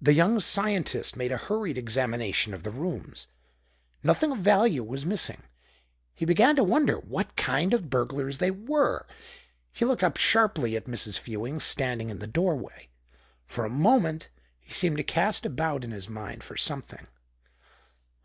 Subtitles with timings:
[0.00, 3.28] The young scientist made a hurried examination of the rooms.
[4.02, 5.44] Nothing of value was missing.
[6.12, 9.06] He began to wonder what kind of burglars they were.
[9.70, 11.20] He looked up sharply at Mrs.
[11.20, 12.88] Fewings standing in the doorway.
[13.46, 17.06] For a moment he seemed to cast about in his mind for something.